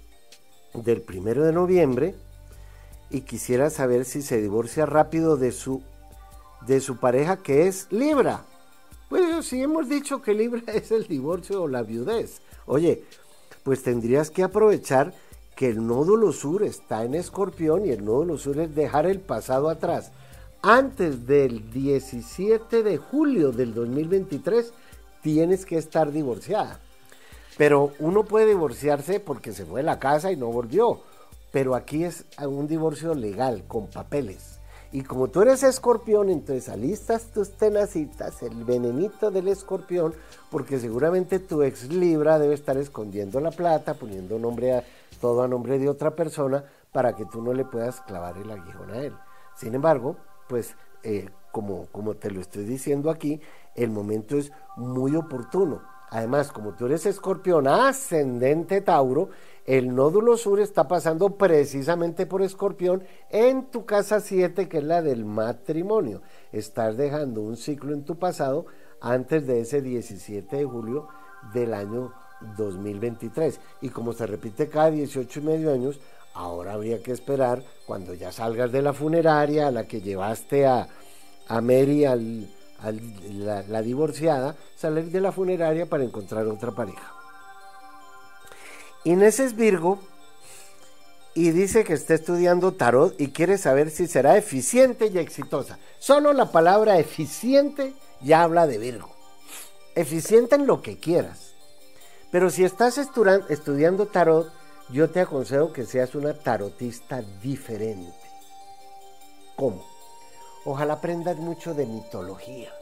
[0.73, 2.15] del primero de noviembre
[3.09, 5.83] y quisiera saber si se divorcia rápido de su,
[6.65, 8.45] de su pareja que es Libra.
[9.09, 12.41] Pues si hemos dicho que Libra es el divorcio o la viudez.
[12.65, 13.03] Oye,
[13.63, 15.13] pues tendrías que aprovechar
[15.55, 19.69] que el nódulo sur está en escorpión y el nódulo sur es dejar el pasado
[19.69, 20.11] atrás.
[20.61, 24.73] Antes del 17 de julio del 2023
[25.21, 26.79] tienes que estar divorciada.
[27.57, 31.01] Pero uno puede divorciarse porque se fue de la casa y no volvió
[31.53, 34.52] pero aquí es un divorcio legal, con papeles.
[34.93, 40.13] Y como tú eres escorpión, entonces alistas tus tenacitas, el venenito del escorpión,
[40.51, 44.83] porque seguramente tu ex Libra debe estar escondiendo la plata, poniendo nombre a,
[45.19, 48.91] todo a nombre de otra persona, para que tú no le puedas clavar el aguijón
[48.91, 49.13] a él.
[49.57, 50.15] Sin embargo,
[50.47, 53.41] pues eh, como, como te lo estoy diciendo aquí,
[53.73, 55.81] el momento es muy oportuno.
[56.11, 59.29] Además, como tú eres escorpión ascendente Tauro,
[59.65, 65.01] el nódulo sur está pasando precisamente por escorpión en tu casa 7, que es la
[65.01, 66.21] del matrimonio.
[66.51, 68.65] Estás dejando un ciclo en tu pasado
[68.99, 71.07] antes de ese 17 de julio
[71.53, 72.11] del año
[72.57, 73.59] 2023.
[73.81, 75.99] Y como se repite cada 18 y medio años,
[76.33, 80.89] ahora habría que esperar cuando ya salgas de la funeraria a la que llevaste a,
[81.47, 82.49] a Mary, al,
[83.31, 87.22] la, la divorciada, salir de la funeraria para encontrar otra pareja.
[89.05, 89.99] Inés es Virgo
[91.33, 95.77] y dice que está estudiando tarot y quiere saber si será eficiente y exitosa.
[95.99, 99.09] Solo la palabra eficiente ya habla de Virgo.
[99.95, 101.53] Eficiente en lo que quieras.
[102.31, 104.51] Pero si estás estudiando tarot,
[104.89, 108.13] yo te aconsejo que seas una tarotista diferente.
[109.55, 109.85] ¿Cómo?
[110.65, 112.73] Ojalá aprendas mucho de mitología,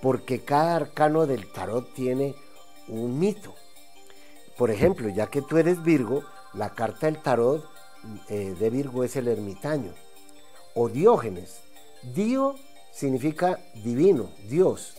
[0.00, 2.34] porque cada arcano del tarot tiene
[2.86, 3.54] un mito.
[4.58, 7.64] Por ejemplo, ya que tú eres Virgo, la carta del tarot
[8.28, 9.92] eh, de Virgo es el ermitaño
[10.74, 11.60] o Diógenes.
[12.14, 12.56] Dio
[12.92, 14.94] significa divino, Dios,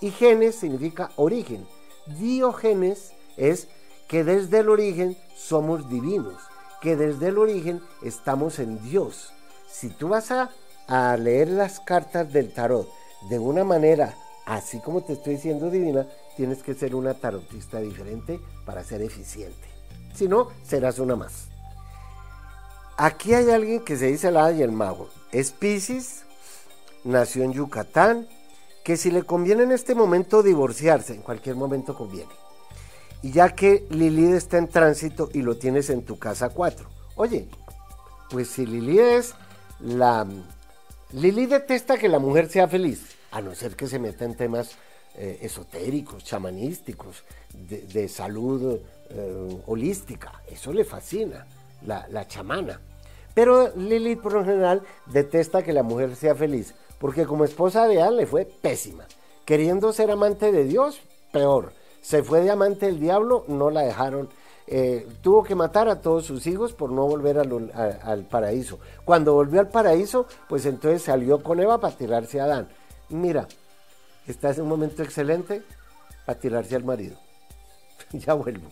[0.00, 1.66] y genes significa origen.
[2.06, 3.68] Diógenes es
[4.08, 6.40] que desde el origen somos divinos,
[6.80, 9.32] que desde el origen estamos en Dios.
[9.68, 10.50] Si tú vas a,
[10.86, 12.88] a leer las cartas del tarot
[13.28, 18.40] de una manera así como te estoy diciendo divina, tienes que ser una tarotista diferente
[18.64, 19.68] para ser eficiente.
[20.14, 21.48] Si no, serás una más.
[22.96, 25.08] Aquí hay alguien que se dice la y el mago.
[25.30, 26.24] Es Pisces,
[27.04, 28.28] nació en Yucatán,
[28.84, 32.32] que si le conviene en este momento divorciarse, en cualquier momento conviene.
[33.22, 36.88] Y ya que Lilith está en tránsito y lo tienes en tu casa 4.
[37.16, 37.48] Oye,
[38.30, 39.34] pues si Lilith es
[39.80, 40.26] la...
[41.12, 44.76] Lilith detesta que la mujer sea feliz, a no ser que se meta en temas
[45.16, 50.42] eh, esotéricos, chamanísticos, de, salud eh, holística.
[50.50, 51.46] Eso le fascina,
[51.84, 52.80] la, la chamana.
[53.34, 58.00] Pero Lilith por lo general detesta que la mujer sea feliz, porque como esposa de
[58.00, 59.04] Adán le fue pésima.
[59.44, 61.00] Queriendo ser amante de Dios,
[61.32, 61.72] peor.
[62.00, 64.28] Se fue de amante del diablo, no la dejaron.
[64.66, 68.78] Eh, tuvo que matar a todos sus hijos por no volver al paraíso.
[69.04, 72.68] Cuando volvió al paraíso, pues entonces salió con Eva para tirarse a Adán.
[73.08, 73.48] Mira,
[74.26, 75.62] está en un momento excelente
[76.26, 77.16] para tirarse al marido.
[78.12, 78.68] ya vuelvo.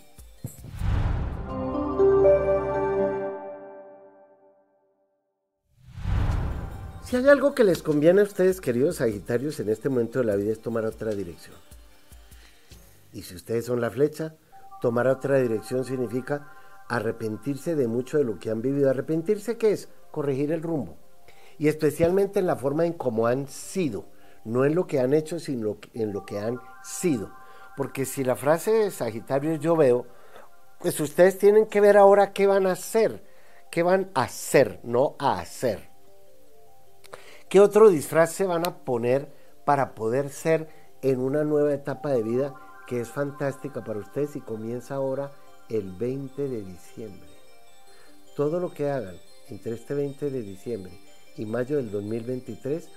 [7.10, 10.36] Si hay algo que les conviene a ustedes, queridos Sagitarios, en este momento de la
[10.36, 11.56] vida es tomar otra dirección.
[13.12, 14.36] Y si ustedes son la flecha,
[14.80, 16.52] tomar otra dirección significa
[16.88, 18.90] arrepentirse de mucho de lo que han vivido.
[18.90, 19.88] ¿Arrepentirse qué es?
[20.12, 20.96] Corregir el rumbo.
[21.58, 24.04] Y especialmente en la forma en cómo han sido.
[24.44, 27.30] No en lo que han hecho, sino en lo que han sido.
[27.76, 30.06] Porque si la frase de Sagitario yo veo,
[30.78, 33.24] pues ustedes tienen que ver ahora qué van a hacer.
[33.70, 34.80] ¿Qué van a hacer?
[34.82, 35.90] No a hacer.
[37.48, 39.28] ¿Qué otro disfraz se van a poner
[39.64, 40.68] para poder ser
[41.02, 42.54] en una nueva etapa de vida
[42.86, 45.32] que es fantástica para ustedes y comienza ahora
[45.68, 47.28] el 20 de diciembre?
[48.36, 49.16] Todo lo que hagan
[49.48, 50.92] entre este 20 de diciembre
[51.36, 52.88] y mayo del 2023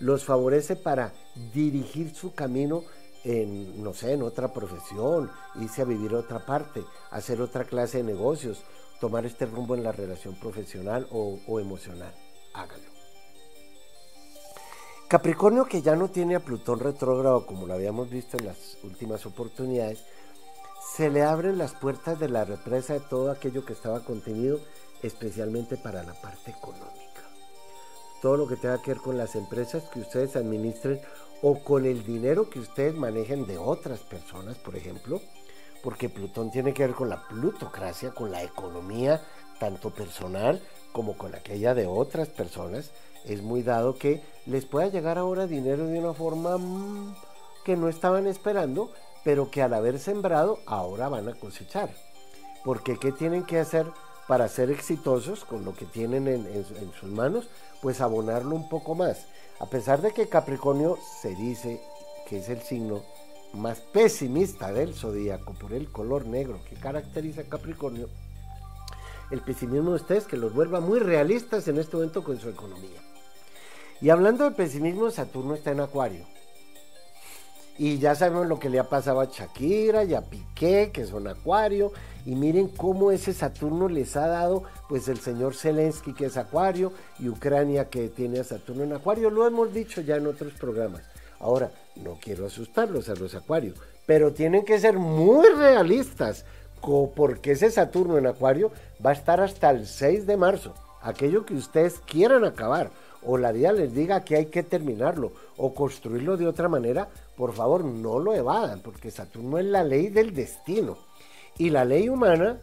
[0.00, 1.12] los favorece para
[1.52, 2.82] dirigir su camino
[3.24, 7.98] en, no sé, en otra profesión, irse a vivir a otra parte, hacer otra clase
[7.98, 8.62] de negocios,
[9.00, 12.12] tomar este rumbo en la relación profesional o, emocional.
[12.54, 12.88] Háganlo.
[15.08, 19.24] Capricornio que ya no tiene a Plutón retrógrado como lo habíamos visto en las últimas
[19.24, 20.04] oportunidades,
[20.94, 24.60] se le abren las puertas de la represa de todo aquello que estaba contenido,
[25.02, 26.97] especialmente para la parte económica.
[28.22, 31.00] Todo lo que tenga que ver con las empresas que ustedes administren
[31.42, 35.20] o con el dinero que ustedes manejen de otras personas, por ejemplo,
[35.82, 39.22] porque Plutón tiene que ver con la plutocracia, con la economía,
[39.60, 40.60] tanto personal
[40.92, 42.90] como con aquella de otras personas
[43.24, 47.14] es muy dado que les pueda llegar ahora dinero de una forma mm,
[47.64, 48.90] que no estaban esperando,
[49.24, 51.90] pero que al haber sembrado ahora van a cosechar.
[52.64, 53.86] Porque ¿qué tienen que hacer
[54.28, 57.48] para ser exitosos con lo que tienen en, sus manos?
[57.82, 59.26] Pues abonarlo un poco más.
[59.58, 61.80] A pesar de que Capricornio se dice
[62.28, 63.02] que es el signo
[63.54, 68.08] más pesimista del zodíaco por el color negro que caracteriza a Capricornio,
[69.30, 73.00] el pesimismo de ustedes que los vuelva muy realistas en este momento con su economía.
[74.00, 76.24] Y hablando de pesimismo, Saturno está en Acuario.
[77.78, 81.28] Y ya sabemos lo que le ha pasado a Shakira y a Piqué, que son
[81.28, 81.92] Acuario.
[82.26, 86.92] Y miren cómo ese Saturno les ha dado, pues el señor Zelensky, que es Acuario,
[87.20, 89.30] y Ucrania, que tiene a Saturno en Acuario.
[89.30, 91.02] Lo hemos dicho ya en otros programas.
[91.38, 96.44] Ahora, no quiero asustarlos a los Acuarios, pero tienen que ser muy realistas,
[97.14, 98.72] porque ese Saturno en Acuario
[99.04, 100.74] va a estar hasta el 6 de marzo.
[101.00, 102.90] Aquello que ustedes quieran acabar
[103.22, 107.08] o la vida les diga que hay que terminarlo o construirlo de otra manera,
[107.38, 110.98] por favor no lo evadan, porque Saturno es la ley del destino.
[111.56, 112.58] Y la ley humana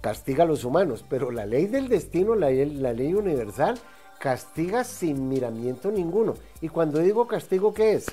[0.00, 3.76] castiga a los humanos, pero la ley del destino, la, ley universal,
[4.20, 6.34] castiga sin miramiento ninguno.
[6.60, 8.06] Y cuando digo castigo, ¿qué es?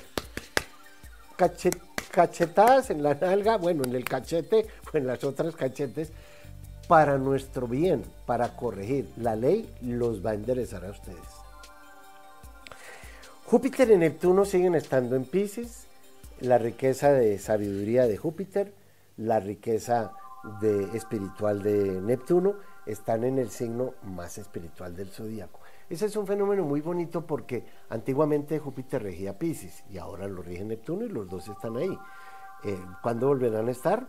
[2.10, 6.10] cachetadas en la nalga, bueno, en el cachete o en las otras cachetes,
[6.88, 9.08] para nuestro bien, para corregir.
[9.18, 11.35] La ley los va a enderezar a ustedes.
[13.46, 15.86] Júpiter y Neptuno siguen estando en Pisces,
[16.40, 18.74] la riqueza de sabiduría de Júpiter,
[19.16, 20.10] la riqueza
[20.60, 22.56] de espiritual de Neptuno
[22.86, 25.60] están en el signo más espiritual del zodíaco.
[25.88, 30.64] Ese es un fenómeno muy bonito porque antiguamente Júpiter regía Pisces y ahora lo rige
[30.64, 31.96] Neptuno y los dos están ahí.
[32.64, 34.08] Eh, ¿Cuándo volverán a estar?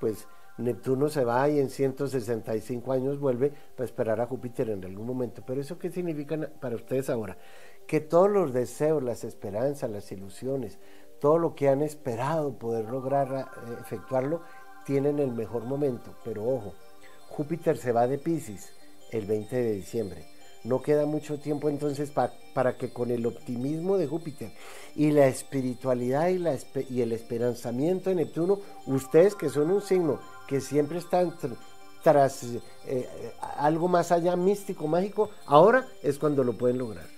[0.00, 0.26] Pues
[0.58, 5.42] Neptuno se va y en 165 años vuelve para esperar a Júpiter en algún momento.
[5.46, 7.36] Pero eso qué significa para ustedes ahora?
[7.88, 10.78] Que todos los deseos, las esperanzas, las ilusiones,
[11.20, 14.42] todo lo que han esperado poder lograr eh, efectuarlo,
[14.84, 16.14] tienen el mejor momento.
[16.22, 16.74] Pero ojo,
[17.30, 18.70] Júpiter se va de Pisces
[19.10, 20.26] el 20 de diciembre.
[20.64, 24.52] No queda mucho tiempo entonces para que con el optimismo de Júpiter
[24.94, 30.98] y la espiritualidad y, el esperanzamiento de Neptuno, ustedes que son un signo que siempre
[30.98, 31.34] están
[32.02, 37.17] tras eh, eh, algo más allá místico, mágico, ahora es cuando lo pueden lograr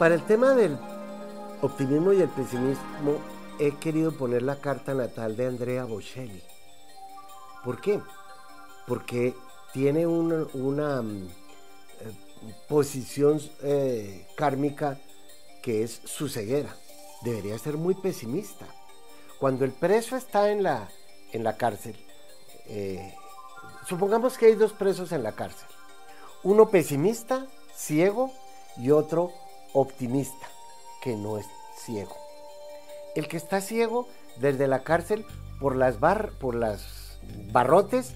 [0.00, 0.78] Para el tema del
[1.60, 3.18] optimismo y el pesimismo,
[3.58, 6.42] he querido poner la carta natal de Andrea Bocelli.
[7.62, 8.00] ¿Por qué?
[8.86, 9.34] Porque
[9.74, 14.98] tiene una, mm, eh, posición eh, kármica
[15.62, 16.74] que es su ceguera.
[17.20, 18.64] Debería ser muy pesimista.
[19.38, 20.88] Cuando el preso está en la,
[21.32, 21.94] en la cárcel,
[22.68, 23.14] eh,
[23.86, 25.68] supongamos que hay dos presos en la cárcel.
[26.42, 27.46] Uno pesimista,
[27.76, 28.32] ciego,
[28.78, 29.30] y otro
[29.72, 30.46] optimista,
[31.02, 31.46] que no es
[31.76, 32.16] ciego.
[33.14, 35.24] El que está ciego desde la cárcel
[35.60, 37.18] por las, bar, por las
[37.52, 38.14] barrotes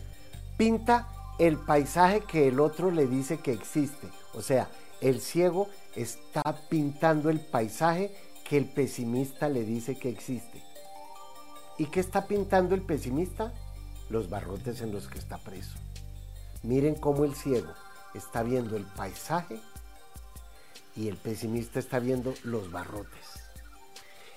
[0.57, 4.09] pinta el paisaje que el otro le dice que existe.
[4.34, 4.68] O sea,
[5.00, 8.14] el ciego está pintando el paisaje
[8.48, 10.62] que el pesimista le dice que existe.
[11.78, 13.52] ¿Y qué está pintando el pesimista?
[14.11, 15.76] Los barrotes en los que está preso.
[16.62, 17.72] Miren cómo el ciego
[18.14, 19.61] está viendo el paisaje
[20.97, 23.45] y el pesimista está viendo los barrotes.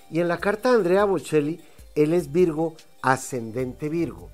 [0.09, 1.61] Y en la carta de Andrea Bocelli,
[1.95, 4.29] él es Virgo, ascendente Virgo.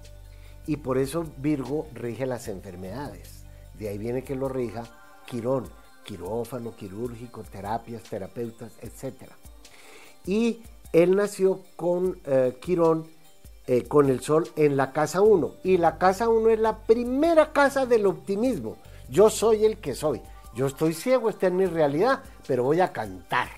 [0.67, 3.43] Y por eso Virgo rige las enfermedades.
[3.77, 4.83] De ahí viene que lo rija
[5.25, 5.69] Quirón,
[6.03, 9.31] quirófano, quirúrgico, terapias, terapeutas, etc.
[10.25, 10.61] Y
[10.91, 13.07] él nació con eh, Quirón,
[13.65, 15.51] eh, con el sol en la casa 1.
[15.63, 18.77] Y la casa 1 es la primera casa del optimismo.
[19.09, 20.21] Yo soy el que soy.
[20.55, 23.49] Yo estoy ciego, esta es mi realidad, pero voy a cantar.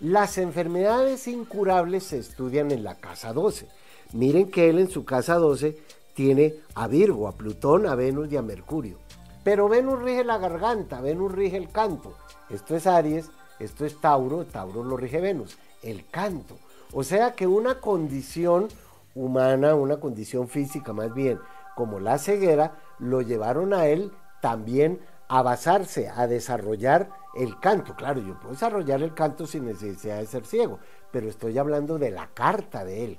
[0.00, 3.66] Las enfermedades incurables se estudian en la casa 12.
[4.12, 5.76] Miren que él en su casa 12
[6.14, 8.98] tiene a Virgo, a Plutón, a Venus y a Mercurio.
[9.42, 12.14] Pero Venus rige la garganta, Venus rige el canto.
[12.48, 16.56] Esto es Aries, esto es Tauro, Tauro lo rige Venus, el canto.
[16.92, 18.68] O sea que una condición
[19.16, 21.40] humana, una condición física más bien,
[21.74, 27.94] como la ceguera, lo llevaron a él también a basarse, a desarrollar el canto.
[27.94, 30.78] Claro, yo puedo desarrollar el canto sin necesidad de ser ciego,
[31.12, 33.18] pero estoy hablando de la carta de él.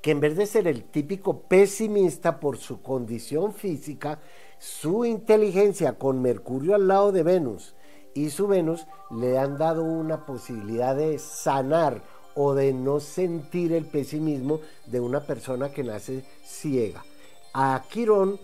[0.00, 4.20] Que en vez de ser el típico pesimista por su condición física,
[4.58, 7.74] su inteligencia con Mercurio al lado de Venus
[8.14, 12.02] y su Venus le han dado una posibilidad de sanar
[12.34, 17.04] o de no sentir el pesimismo de una persona que nace ciega.
[17.52, 18.38] A Quirón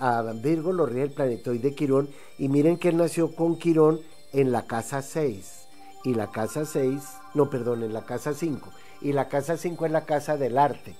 [0.00, 2.08] a Virgo lo rige el planetoide Quirón
[2.38, 4.00] y miren que él nació con Quirón
[4.32, 5.66] en la casa 6
[6.04, 7.02] y la casa 6,
[7.34, 8.70] no perdón, en la casa 5
[9.00, 10.94] y la casa 5 es la casa del arte,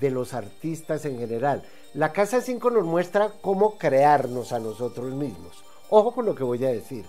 [0.00, 1.62] de los artistas en general.
[1.94, 5.64] La casa 5 nos muestra cómo crearnos a nosotros mismos.
[5.88, 7.04] Ojo con lo que voy a decir.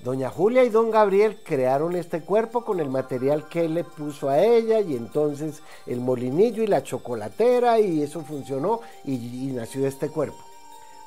[0.00, 4.28] Doña Julia y don Gabriel crearon este cuerpo con el material que él le puso
[4.28, 9.16] a ella y entonces el molinillo y la chocolatera y eso funcionó y,
[9.52, 10.38] nació este cuerpo.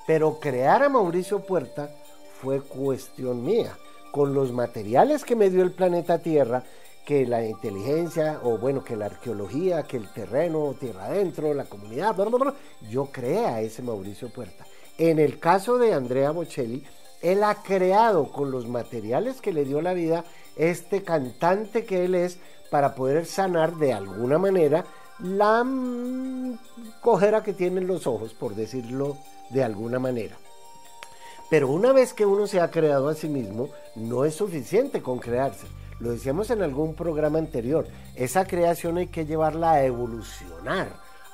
[0.05, 1.89] Pero crear a Mauricio Puerta
[2.41, 3.77] fue cuestión mía.
[4.11, 6.65] Con los materiales que me dio el planeta Tierra,
[7.05, 12.13] que la inteligencia, o bueno, que la arqueología, que el terreno, tierra adentro, la comunidad,
[12.89, 14.65] yo creé a ese Mauricio Puerta.
[14.97, 16.83] En el caso de Andrea Bocelli,
[17.21, 22.15] él ha creado con los materiales que le dio la vida este cantante que él
[22.15, 24.85] es para poder sanar de alguna manera
[25.19, 25.65] la
[27.01, 29.17] cojera que tienen los ojos, por decirlo
[29.49, 30.37] de alguna manera.
[31.49, 35.19] Pero una vez que uno se ha creado a sí mismo, no es suficiente con
[35.19, 35.67] crearse.
[35.99, 37.87] Lo decíamos en algún programa anterior.
[38.15, 40.87] Esa creación hay que llevarla a evolucionar,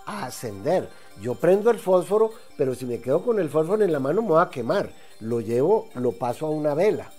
[0.06, 0.90] a ascender.
[1.22, 4.30] Yo prendo el fósforo, pero si me quedo con el fósforo en la mano me
[4.30, 4.90] voy a quemar
[5.20, 7.12] lo llevo, lo paso a una vela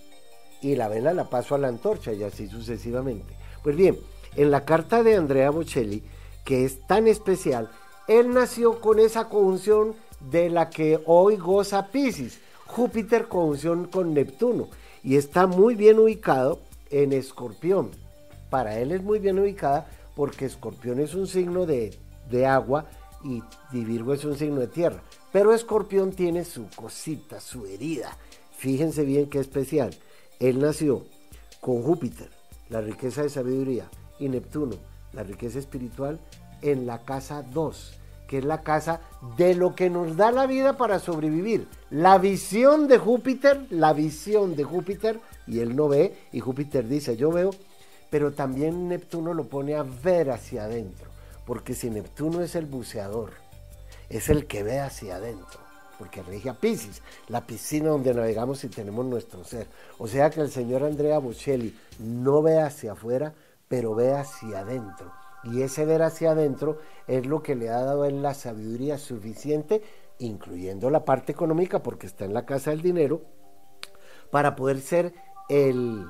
[0.60, 3.34] y la vela la paso a la antorcha y así sucesivamente.
[3.62, 3.98] Pues bien,
[4.36, 6.02] en la carta de Andrea Bocelli,
[6.44, 7.70] que es tan especial,
[8.06, 9.94] él nació con esa conjunción
[10.30, 14.68] de la que hoy goza Pisces, Júpiter conjunción con Neptuno,
[15.02, 16.60] y está muy bien ubicado
[16.90, 17.90] en Escorpión.
[18.50, 19.86] Para él es muy bien ubicada
[20.16, 21.96] porque Escorpión es un signo de,
[22.30, 22.86] de agua
[23.24, 25.02] y Virgo es un signo de tierra.
[25.32, 28.16] Pero Escorpión tiene su cosita, su herida.
[28.56, 29.94] Fíjense bien qué especial.
[30.40, 31.04] Él nació
[31.60, 32.30] con Júpiter,
[32.68, 33.88] la riqueza de sabiduría,
[34.18, 34.76] y Neptuno,
[35.12, 36.18] la riqueza espiritual,
[36.62, 39.00] en la casa 2, que es la casa
[39.36, 41.68] de lo que nos da la vida para sobrevivir.
[41.90, 47.16] La visión de Júpiter, la visión de Júpiter, y él no ve, y Júpiter dice,
[47.16, 47.50] yo veo,
[48.10, 51.07] pero también Neptuno lo pone a ver hacia adentro,
[51.48, 53.30] porque si Neptuno es el buceador,
[54.10, 55.60] es el que ve hacia adentro,
[55.98, 59.66] porque rige a Pisces, la piscina donde navegamos y tenemos nuestro ser.
[59.96, 63.32] O sea que el señor Andrea Bocelli no ve hacia afuera,
[63.66, 65.10] pero ve hacia adentro.
[65.42, 69.82] Y ese ver hacia adentro es lo que le ha dado él la sabiduría suficiente,
[70.18, 73.22] incluyendo la parte económica, porque está en la casa del dinero,
[74.30, 75.14] para poder ser
[75.48, 76.04] el,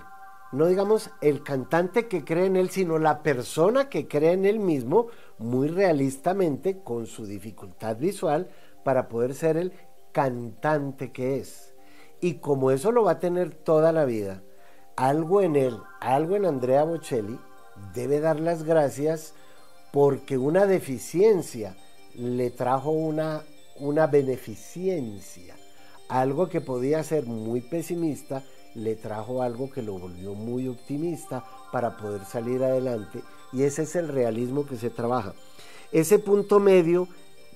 [0.52, 4.58] no digamos el cantante que cree en él, sino la persona que cree en él
[4.58, 8.48] mismo muy realistamente con su dificultad visual
[8.84, 9.72] para poder ser el
[10.12, 11.74] cantante que es.
[12.20, 14.42] Y como eso lo va a tener toda la vida,
[14.96, 17.38] algo en él, algo en Andrea Bocelli,
[17.94, 19.34] debe dar las gracias
[19.92, 21.76] porque una deficiencia
[22.14, 23.42] le trajo una,
[23.76, 25.57] una beneficencia.
[26.08, 28.42] Algo que podía ser muy pesimista
[28.74, 33.96] le trajo algo que lo volvió muy optimista para poder salir adelante y ese es
[33.96, 35.34] el realismo que se trabaja.
[35.92, 37.08] Ese punto medio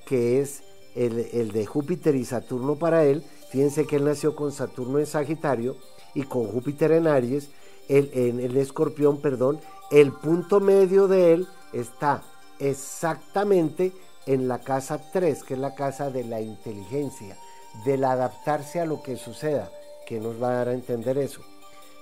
[0.07, 0.63] que es
[0.95, 5.77] el, de Júpiter y Saturno para él, fíjense que él nació con Saturno en Sagitario
[6.15, 7.51] y con Júpiter en Aries,
[7.89, 12.23] en el escorpión, perdón, el punto medio de él está
[12.59, 13.93] exactamente
[14.27, 17.37] en la casa 3, que es la casa de la inteligencia,
[17.85, 19.71] del adaptarse a lo que suceda.
[20.07, 21.41] ¿Qué nos va a dar a entender eso?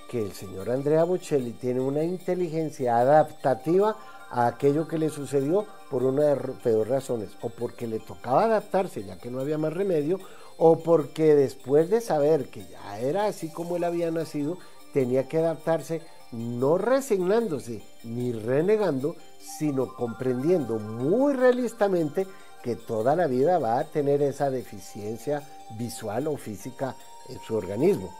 [0.09, 3.97] Que el señor Andrea Bocelli tiene una inteligencia adaptativa
[4.31, 9.05] a aquello que le sucedió por una de peor razones, o porque le tocaba adaptarse
[9.05, 10.19] ya que no había más remedio,
[10.57, 14.59] o porque después de saber que ya era así como él había nacido,
[14.93, 16.03] tenía que adaptarse
[16.33, 22.27] no resignándose ni renegando, sino comprendiendo muy realistamente
[22.63, 25.43] que toda la vida va a tener esa deficiencia
[25.79, 26.97] visual o física
[27.29, 28.15] en su organismo.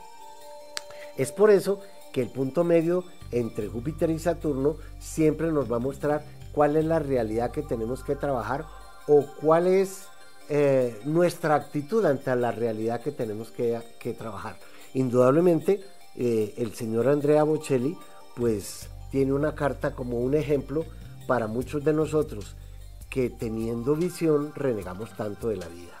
[1.17, 1.79] Es por eso
[2.11, 6.85] que el punto medio entre Júpiter y Saturno siempre nos va a mostrar cuál es
[6.85, 8.65] la realidad que tenemos que trabajar
[9.07, 10.05] o cuál es
[10.49, 13.79] eh, nuestra actitud ante la realidad que tenemos que,
[14.17, 14.57] trabajar.
[14.93, 15.81] Indudablemente,
[16.15, 17.97] eh, el señor Andrea Bocelli,
[18.35, 20.85] pues tiene una carta como un ejemplo
[21.27, 22.55] para muchos de nosotros
[23.09, 26.00] que teniendo visión renegamos tanto de la vida.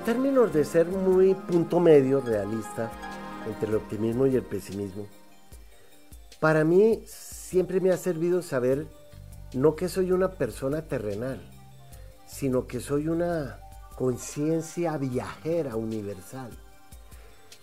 [0.00, 2.90] términos de ser muy punto medio realista,
[3.46, 5.06] entre el optimismo y el pesimismo.
[6.40, 8.86] Para mí siempre me ha servido saber
[9.52, 11.40] no que soy una persona terrenal,
[12.26, 13.60] sino que soy una
[13.96, 16.50] conciencia viajera universal.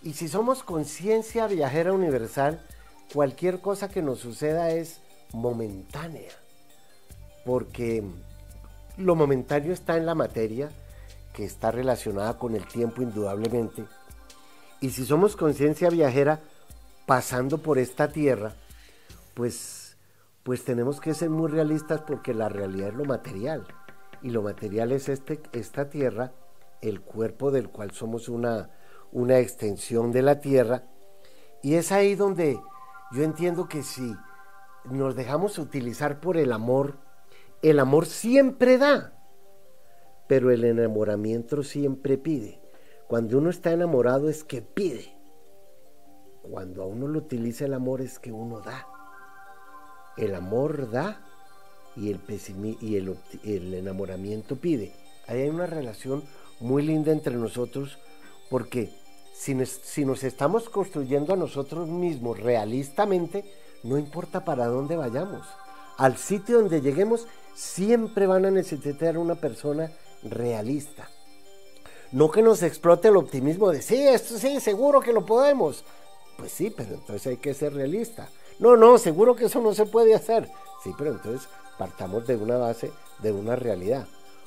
[0.02, 2.60] Y si somos conciencia viajera universal,
[3.12, 5.00] cualquier cosa que nos suceda es
[5.32, 6.30] momentánea,
[7.44, 8.04] porque
[8.96, 10.70] lo momentáneo está en la materia,
[11.38, 13.84] que está relacionada con el tiempo indudablemente,
[14.80, 16.40] y si somos conciencia viajera
[17.06, 18.54] pasando por esta tierra,
[19.34, 19.96] pues,
[20.42, 23.68] pues tenemos que ser muy realistas porque la realidad es lo material.
[24.20, 26.32] Y lo material es este, esta tierra,
[26.82, 28.70] el cuerpo del cual somos una,
[29.12, 30.82] una extensión de la tierra.
[31.62, 32.60] Y es ahí donde
[33.12, 34.16] yo entiendo que si
[34.86, 36.96] nos dejamos utilizar por el amor,
[37.62, 39.12] el amor siempre da,
[40.28, 42.60] pero el enamoramiento siempre pide.
[43.08, 45.16] Cuando uno está enamorado es que pide.
[46.42, 48.86] Cuando a uno lo utiliza el amor es que uno da.
[50.16, 51.24] El amor da
[51.96, 52.20] y el,
[52.80, 54.92] y el, enamoramiento pide.
[55.26, 56.22] Hay una relación
[56.60, 57.98] muy linda entre nosotros
[58.50, 58.90] porque
[59.32, 63.44] si si nos estamos construyendo a nosotros mismos realistamente,
[63.82, 65.46] no importa para dónde vayamos.
[65.96, 69.90] Al sitio donde lleguemos, siempre van a necesitar una persona
[70.22, 71.08] realista.
[72.10, 75.84] No que nos explote el optimismo de, sí, esto sí, seguro que lo podemos.
[76.36, 78.28] Pues sí, pero entonces hay que ser realista.
[78.58, 80.48] No, no, seguro que eso no se puede hacer.
[80.82, 82.90] Sí, pero entonces partamos de una base,
[83.20, 84.06] de una realidad.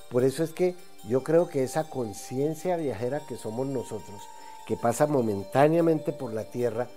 [0.09, 0.75] Por eso es que
[1.07, 4.21] yo creo que esa conciencia viajera que somos nosotros,
[4.67, 6.87] que pasa momentáneamente por la tierra,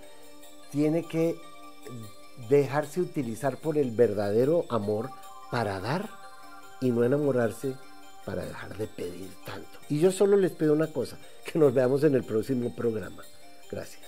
[0.71, 1.35] tiene que
[2.49, 5.09] dejarse utilizar por el verdadero amor
[5.51, 6.09] para dar
[6.81, 7.75] y no enamorarse
[8.25, 9.69] para dejar de pedir tanto.
[9.89, 13.23] Y yo solo les pido una cosa, que nos veamos en el próximo programa.
[13.71, 14.01] Gracias.